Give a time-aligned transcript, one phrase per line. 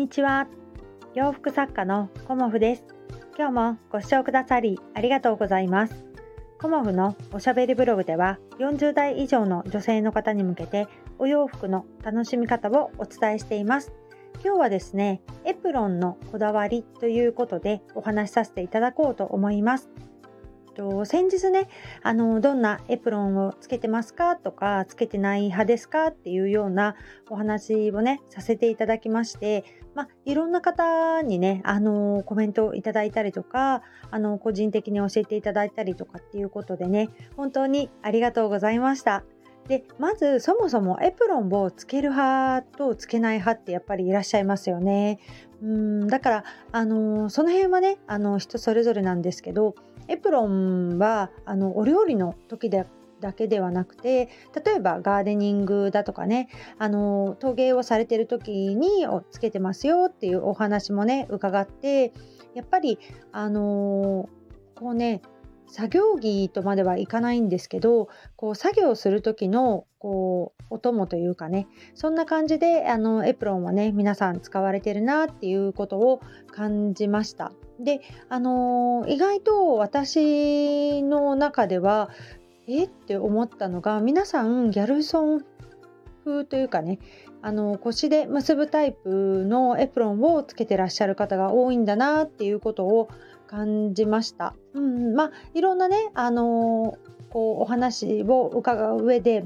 [0.00, 0.48] にちは。
[1.14, 2.84] 洋服作家のコモフです。
[3.36, 6.06] 今日もご視聴くださりありがとうございます。
[6.58, 10.88] コモフのおしゃべりブログでは40代以上の女性の方に向けて
[11.18, 13.92] お洋服の楽しみ方をお伝えしています。
[14.42, 19.90] 今日はですねエプロンのこだわりということでお話しさせていただこうと思います。
[20.70, 21.68] と先日ね
[22.02, 24.36] あのどんなエプロンをつけてますか？
[24.36, 26.08] とかつけてない派ですか？
[26.08, 26.96] っていうような
[27.28, 39.24] お話をねさせていただきましてまあ、いろんな方にね、あのコメントをいただいたりとか、あの個人的に教えていただいたりとかっていうことでね、本当にありがとうございました。
[39.66, 45.18] でまずそもそもエプロンをつける派とつけない派ってやっぱりいらっしゃいますよね。
[45.60, 49.74] うんだから、あのその辺はねあの人それぞれなんですけど
[50.10, 52.86] エプロンはあのお料理の時で
[53.20, 54.28] だけではなくて
[54.64, 62.12] 例えばガーデニングだとかねあの陶芸をされてる時につけてますよっていうお話もね伺って
[62.54, 62.98] やっぱり
[63.30, 64.28] あの
[64.74, 65.22] こうね
[65.68, 77.52] 作業着とまではいかないんですけどこう作業する時のこうお供というかねそんな感じであのエプロンはね皆さん使われてるなっていうことを感じました。
[77.82, 82.10] であのー、意外と私の中では
[82.66, 85.44] えって思ったのが皆さんギャルソン
[86.24, 86.98] 風というかね
[87.42, 93.08] あの腰で結ぶタイプのエプロンをつけてらっしゃる方が多いんだなっていうことを
[93.46, 94.54] 感じました。
[94.74, 96.98] うん、まあいろんなねあの
[97.30, 99.44] こうお話を伺う上で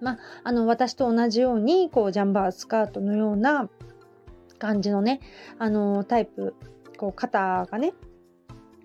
[0.00, 3.70] まあ、あの私と同じようにこうジャンバースカートのような
[4.58, 5.20] 感じのね
[5.58, 6.54] あのタイプ
[6.96, 7.92] こう肩がね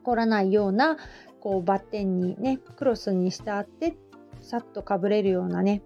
[0.03, 0.97] 凝らないような
[1.39, 3.95] こうバッテンにねクロスにしてあって
[4.41, 5.81] さっとかぶれるようなね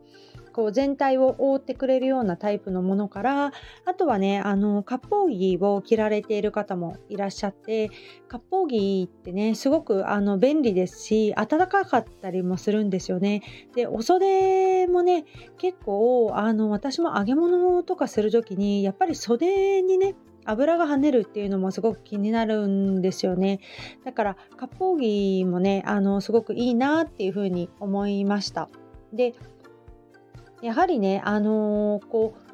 [0.56, 3.52] こう全体を覆ってくれるようなタイプのものから
[3.84, 7.90] あとはねあの割烹着を着られている方もいらっしゃって
[8.30, 13.44] 割烹着ってねすごくあの便利ですし暖かかったりもするんですよね。
[13.76, 15.26] でお袖もね
[15.58, 23.60] 結構あの私も揚げ物とかする時にやっぱり袖にね油が跳ねるっていうのもすごく気になるんですよね。
[24.04, 28.70] だから割烹着もねあのすごくいいなっていうふうに思いました。
[29.14, 29.34] で
[30.62, 32.46] やはりね、あのー、こう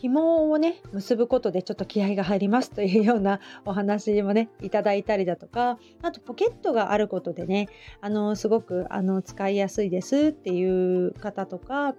[0.00, 7.68] 紐をね結ぶことでちょっと気合が入りますというようなお話もねいただいたりだとかあとポケットがあることでね
[8.00, 11.94] あのすごくあの使いやすいですっていう方とか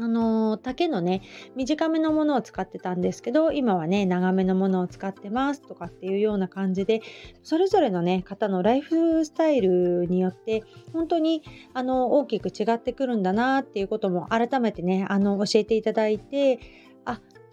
[0.00, 1.22] あの竹のね
[1.56, 7.02] 短めのものを使ってたんですけど今はね長めのものを使ってますとかっていうような感じで
[7.42, 11.42] それぞれのね方のライフスタイルによって本当に
[11.74, 16.60] あの大きく違ってくるんだなっていうことも改めてねあの教えていただいて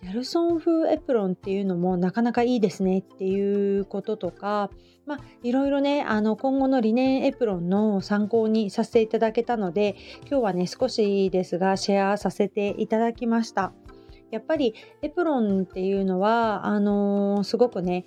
[0.06, 4.70] あギャルソン風エプロンっていうのもなかなかいいですねっていうこととか
[5.06, 13.72] まあ、いろいろねあの今後のリネンエプロンの参考にさせていただけたので今日はね少しですがシェアさせていただきました。
[14.32, 18.06] やっぱりエプロンっていうのはあのー、すごくね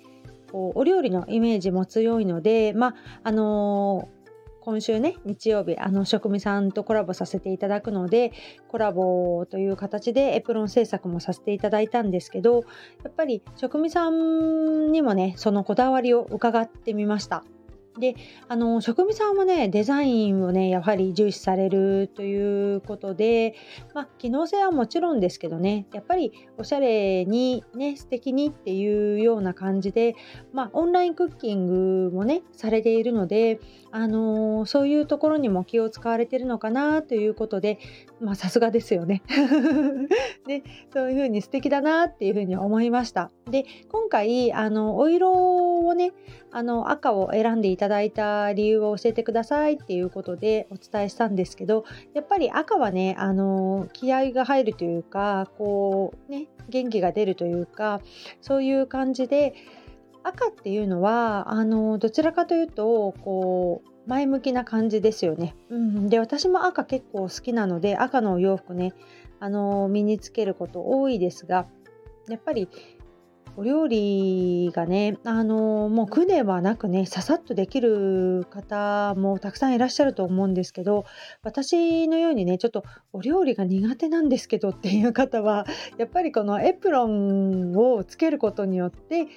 [0.51, 4.18] こうお料理のイメージも強いのでまああのー
[4.61, 8.33] 今週ね日曜日あの職味さんとコラボさせていただくので
[8.67, 12.63] コラボという形でエプロン制作もさせていただいたんですけど
[13.03, 17.43] やっぱり職味さんにもねそのこだわりを伺ってみました。
[17.99, 18.15] で
[18.47, 23.55] あの職味さんはねデザインをねやはり重視されるということで、
[23.93, 30.15] まあ、機能性はもちろんですけどねやっぱりおしゃれにね素敵にっていうような感じで、
[30.53, 33.59] まあ、オンラインクッキングもねされているので、
[33.91, 37.79] あのそういうところにも気を使われてるのかなということで
[38.21, 39.23] まあさすがですよね。
[40.47, 43.31] で そういうふうに素敵だなっていうふうに思いました。
[43.49, 46.13] で今回あのお色をね
[46.51, 58.01] あの赤を選んでいただいた理由を教えてくださいっていうことでお伝えしたんですけどやっぱり赤はねあの気合が入るというかこうね元気が出るというか
[58.41, 59.53] そういう感じで
[60.23, 65.55] 赤っていうのはあのどちらかというとこう前向きな感じですよね。
[65.69, 68.93] うん、で私も赤結構好きなので赤のお洋服ね
[69.39, 71.67] あの身につけること多いですが
[72.27, 72.69] やっぱり
[73.57, 81.05] お料理がね、あのもう苦ではなくね、ささっとできる方もたくさんいらっしゃると思うんですけど、
[81.43, 85.65] 私のようにね、ちょっとお料理が苦手なんですけどっていう方は、
[85.97, 89.27] やっぱりこのエプロンをつけることによって、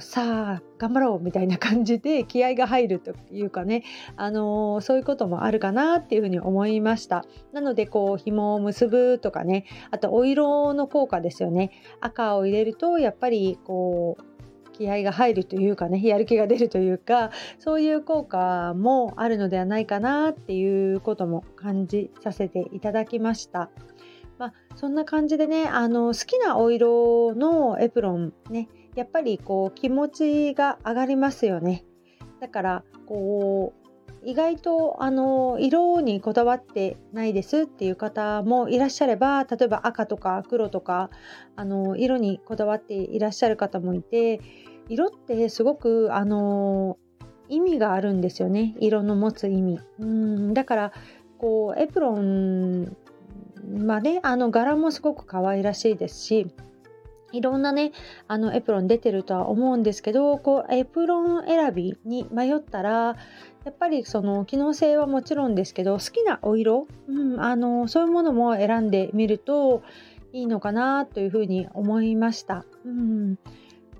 [0.00, 3.84] さあ頑張ろうみたいな感じで気合が入るというかね、
[4.16, 7.24] あのー、そういうこともあるかなっていうふうに思いました
[7.54, 11.70] なのでこう紐を結ぶとかねあとお色の効果ですよね
[12.00, 23.70] 赤を入れるとやっぱりこう気合が入るというかねやる気が出るというかそういう効果もあるのではないかなっていうことも感じさせていただきました。
[24.38, 28.68] まあ、そんな感じでねあの好きなお色のエプロンね
[28.98, 31.84] やっぱりこう気持ちが上がりますよね。
[32.40, 33.88] だからこう
[34.28, 41.10] 意外とあの色にこだわってないですっていう方もいらっしゃれば例えば赤とか黒とか
[41.54, 44.40] あの色にこだわっていらっしゃる方もいて
[44.88, 46.98] 色ってすごくあの
[47.48, 48.74] 意味があるんですよね。
[48.80, 49.78] 色の持つ意味。
[50.00, 50.54] うん。
[50.54, 50.92] だから
[51.38, 52.96] こうエプロン
[53.78, 56.48] まあねあの柄もすごく可愛らしいですし
[57.32, 57.92] いろんなね
[58.26, 63.16] あのエプロン出てるとは思うんですけどこうエプロン選びに迷ったら
[63.64, 69.82] やっぱりその機能性はもちろんですけど好きなお色、うん、あのそういうものも選んでみると
[70.32, 72.64] いいのかなというふうに思いました。
[72.84, 73.38] うん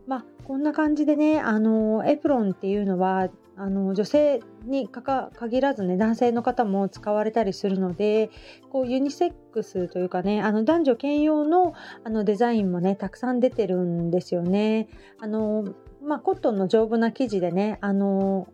[0.06, 3.28] まあ、こんな感じでねあのエプロンっていうのは
[3.58, 8.30] あの女性に限らずね男性の方も使われたりするので
[8.70, 11.74] こうユニセックスというかねあの男女兼用の
[12.04, 14.88] あのデザインもねたくさん出てるんですよね。
[15.20, 15.64] あの
[16.02, 18.46] まあ、コットンの丈夫な生地でねあの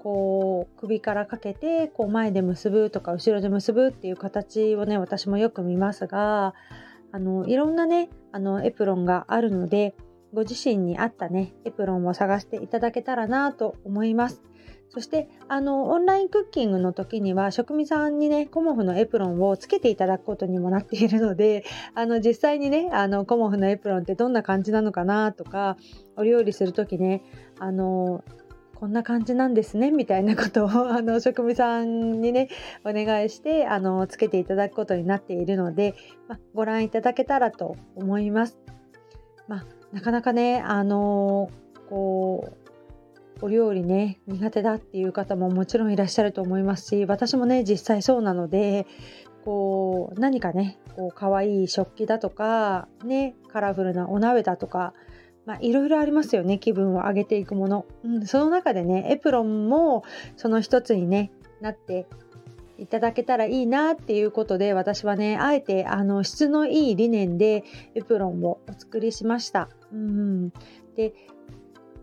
[0.00, 6.54] こう首からかけてこう前で結ぶとか後ろで結ぶっていう形をね私もよく見ますが
[7.12, 9.94] あのいろんなねあのエプロンがあるので
[10.32, 14.42] ご自身に合ったねエプロンを探していただけたらなと思います。
[14.90, 21.64] そしてあのオンラインクッキングの時には職味さんにねコモフのエプロンをつけていただくことにもなっているので
[21.94, 25.76] あの実際にねあのコモフのエプロンってどんな感じなのかなとか
[26.16, 27.22] お料理する時ね
[27.58, 28.24] あの
[28.76, 32.48] こんな感じなんですねみたいなことを あの職味さんにね
[32.84, 35.94] お願いしてあのつけていただくことになっているので、
[36.28, 38.58] まご覧いただけたらと思います。
[39.48, 41.50] まあ、なかなかねあの
[41.88, 42.52] こ
[43.40, 48.86] うお料理ね苦手だっていう方ももちろんいらっしゃると思いますし私もね実際そうなので
[49.44, 54.92] こう何かねこう可愛い食器だとかねカラフルなお鍋だとか
[55.46, 60.04] まあ、いろいろありますよね気分を上げていくもの、うん、その中でねエプロンも
[60.36, 61.32] その一つにね
[61.62, 62.06] なって
[62.78, 67.64] いただけたらいいなっていうことで私はねあえてあの質のいい理念で
[67.94, 69.68] エプロンをお作りしました。
[69.92, 70.50] うん、
[70.96, 71.12] で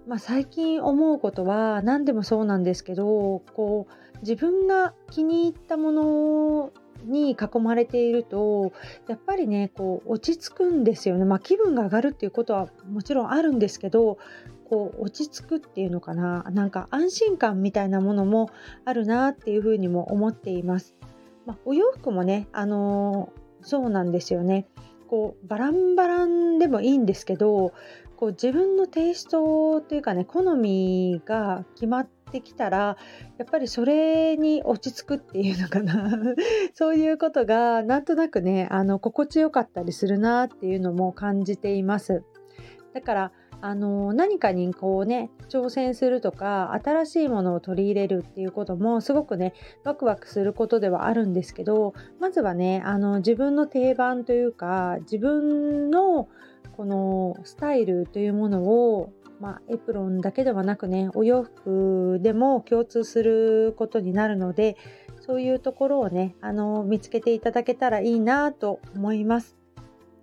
[0.08, 6.72] まあ、最近思うことは何でもそうなんですけどこう自分が気に入ったもの
[7.06, 8.72] に囲まれていると
[9.08, 14.18] やっぱりねこう落ち着くんですよね、まあ、気分が上がるっていうことはもちろんあるんですけど
[14.70, 18.50] こう落ち着くっていうのかななんか安心感みたいなものも
[18.84, 20.96] あるなっていうふうにも思っています。
[21.46, 24.68] まあ、お洋服もね、あのー、そうなんですよね。
[25.08, 27.74] こうバランバランでもいいんですけど
[28.18, 32.98] こう自分のテイストというかね好みが決まってきたら
[33.38, 36.20] やっぱりそれに落ち着くっていうのかな
[36.74, 42.24] そういうことがなんとなくねあの心地よかったりするなっていうのも感じています。
[42.94, 49.54] だからあの何かにこうね挑戦するとか新しいものを取り入れるっていうこともすごくね
[49.84, 56.28] ワクワクすることではあるんですけどまずはねあの自分の定番というか自分の
[56.76, 64.76] このスタイルというものを、まあ、エプロンだけではなくねお洋服でも共通することになるので
[65.22, 69.56] そういうところをねあの見つけていただけたらいいなと思います。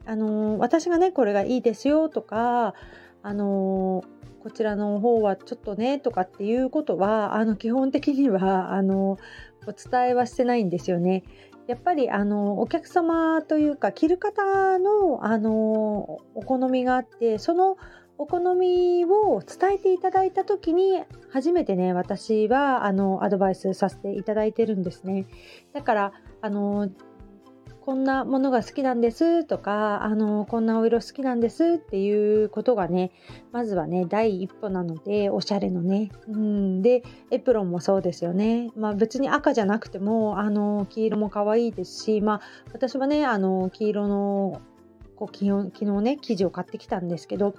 [0.05, 2.75] あの私がねこれがいいですよとか
[3.23, 4.05] あの
[4.43, 9.19] こちらの方はちょっとねとかっていうことはあの基本的には あの
[9.67, 11.23] お伝えはしてないんですよね。
[11.69, 17.77] やっぱりあのお客様というか着る方のあのお好みがあってその
[18.19, 25.27] お好みを伝えていただいた時に初めてね私はあのアドバイスさせていただいてるんですね
[25.73, 26.89] だからあの
[27.85, 33.11] こんなものが好きなんですとかあのこんなお色好きなんですっていうことがね
[33.51, 36.11] まずはね第一歩なのでおしゃれのね。
[36.29, 36.83] うん。
[36.83, 38.71] でエプロンもそうですよね。
[38.77, 42.41] まあ別に赤じゃなくてもあの黄色も可愛いですしまあ
[42.73, 44.61] 私はねあの黄色の
[45.17, 47.55] こう昨日ね生地を買ってきたんですけど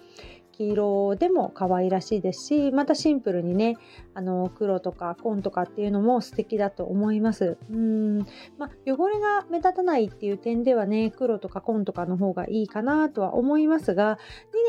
[0.54, 3.78] 黄色でも可愛らしいですしまたシンプルにね
[4.14, 7.58] あの黒とか紺とかっていうのも素敵だと思います。
[7.72, 8.20] うん。
[8.58, 14.18] まあ、汚れが目立たないっていう点ではね黒とか紺とかの方がいいかなとは思いますが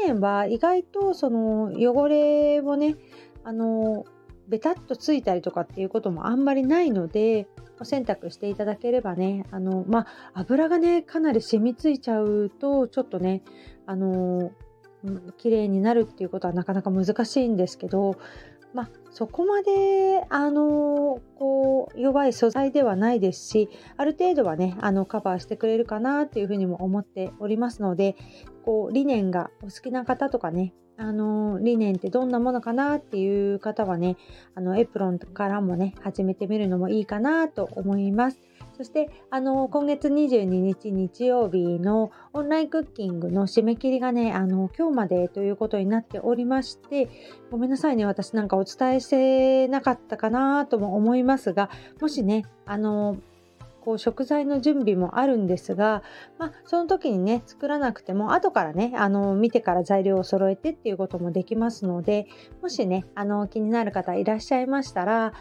[0.05, 2.97] 2年は意外とその汚れをね
[3.45, 4.05] あの
[4.49, 7.47] ベタッとついたりとかっていうこともあんまりないので
[7.81, 13.43] お洗濯していただければねあのまあ油がねかなり染みついちゃうとちょっとね
[13.87, 14.53] あの
[15.39, 18.17] 綺麗になるっていうことはなかなか難しいんですけど
[18.75, 28.17] まあ、そこまであのこう弱い素材ではないですしある程度はねあのカバーしてくれるかなっていうふうにも思っておりますので
[28.65, 34.17] こう理念がお好きな方とかねあの理念ってどんなものかなっていう方はね
[34.57, 38.41] あのエプロンからもね始めてみるのもいいかなと思います。
[38.76, 47.09] そしてあの今月22日日曜日のオンラインクッキングの締め切りがねあの今日までということになっておりまして
[47.50, 53.16] ごめんなさいね私なんかお伝えしてなかったかなとも思いますがもしねあの
[53.85, 56.02] こう食材の準備もあるんですが、
[56.38, 62.26] まあ、その時にね作らなくても後からねあの見てから材料を揃えてっていうこともできますので
[62.62, 65.35] もしねあの気になる方いらっしゃいましたら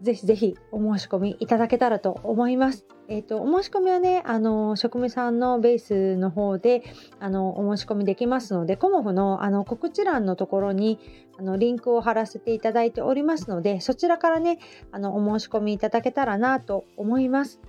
[0.00, 2.86] ぜひぜひお申し込みいただけたらと思います。
[3.08, 6.84] えっ、ー、と、お申し込みはね、あの、職務さんのベースの方で、
[7.18, 10.98] あの、お申し込みできますので、コモフの、あの、告知欄のところに、
[11.38, 14.58] あの、リンクを貼らせていただいておりますので、そちらからね、
[14.92, 17.60] あの、お申し込みいただけたらなと思います。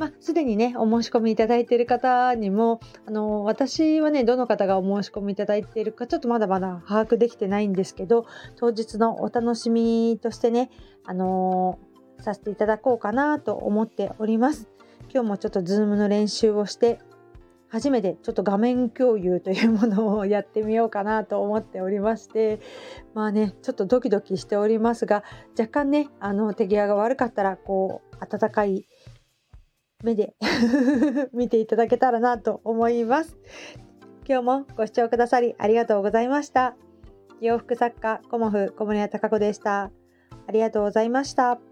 [0.00, 8.24] まあ、すでにね、お申し込みいただいている方にも、あの、私はね、どの方がお申し込みいただいているか、ちょっとまだまだ把握できてないんですけど、
[8.56, 10.70] 当日のお楽しみとしてね、
[11.04, 11.78] あの
[12.18, 14.70] させていただこうかなと思っております。
[15.12, 16.98] 今日もちょっと Zoom の練習をして、
[17.68, 22.58] 初めてちょっと画面共有というものをやってみようかなと思っておりまして
[23.14, 25.22] まあねちょっとドキドキしておりますが
[25.56, 28.86] 若干ねあの手際が悪かったらこう温かい
[30.02, 30.34] 目で
[31.32, 33.36] 見ていただけたらなと思います。
[34.28, 36.76] 今日もご視聴くださりありがとうございました。
[37.40, 39.90] 洋服作家コモフ小森屋隆子でした。
[40.46, 41.69] ありがとうございました。